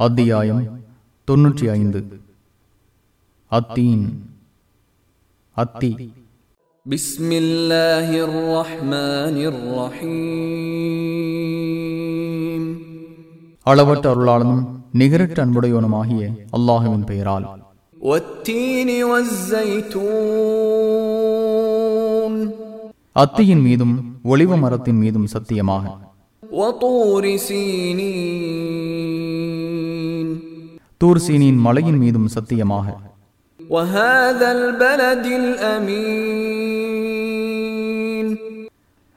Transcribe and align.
அத்தியாயம் 0.00 0.62
தொன்னூற்றி 1.28 1.66
ஐந்து 1.76 2.00
அத்தீன் 3.50 4.06
அத்தி 5.56 5.90
بسم 6.86 7.28
الله 7.42 8.08
الرحمن 8.28 9.36
الرحيم 11.24 12.62
அளவற்ற 13.66 14.04
அருளாளனும் 14.12 14.62
நிகரற்ற 15.00 15.38
அன்புடையவனுமாகிய 15.44 16.22
அல்லாஹுவின் 16.56 17.06
பெயரால் 17.10 17.46
والتين 18.02 18.88
والزيتون 21.04 22.34
அத்தியின் 23.16 23.62
மீதும் 23.66 23.94
ஒளிவ 24.32 24.50
மரத்தின் 24.62 25.00
மீதும் 25.02 25.28
சத்தியமாக 25.34 25.84
وطور 26.42 27.24
سينين 27.48 28.77
தூர்சீனின் 31.00 31.58
மலையின் 31.66 31.98
மீதும் 32.02 32.28
சத்தியமாக 32.36 32.86
وهذا 33.60 34.48
البلد 34.52 35.26
الأمين 36.94 38.26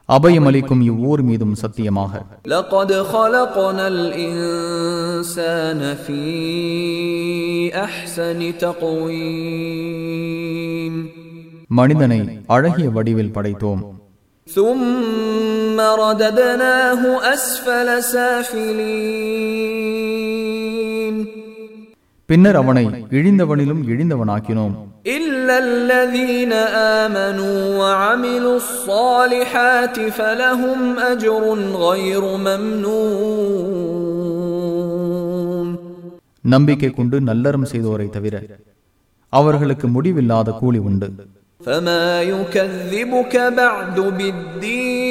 அபயமளிக்கும் 0.10 0.82
இவ்வூர் 0.90 1.22
மீதும் 1.30 1.56
சத்தியமாக 1.64 2.14
لقد 2.48 2.90
خلقنا 3.14 3.86
الإنسان 3.96 5.80
في 5.98 6.22
أحسن 7.86 8.40
تقويم 9.58 10.94
மனிதனை 11.72 12.20
அழகிய 12.56 12.88
வடிவில் 12.96 13.34
படைத்தோம் 13.36 13.82
ثم 14.48 15.78
رددناه 16.02 17.02
أسفل 17.28 17.88
سافلين 18.10 18.98
பின்னர் 22.32 22.58
அவனை 22.62 22.86
இழிந்தவனிலும் 23.18 23.82
இழிந்தவனாக்கினோம் 23.92 24.76
إلا 25.18 25.56
الذين 25.68 26.54
آمنوا 26.98 27.60
وعملوا 27.82 28.58
الصالحات 28.58 29.98
فلهم 30.18 30.80
أجر 31.12 31.44
غير 31.86 32.24
ممنون 34.38 35.68
நம்பிக்கை 36.46 36.90
கொண்டு 36.92 37.18
நல்லறம் 37.30 37.70
செய்தோரை 37.72 38.08
தவிர 38.10 38.36
அவர்களுக்கு 39.34 39.88
முடிவில்லாத 39.96 40.50
கூலி 40.62 40.82
உண்டு 40.90 41.10
فما 41.62 42.08
يكذبك 42.32 43.34
بعد 43.60 43.98
بالدين 44.18 45.11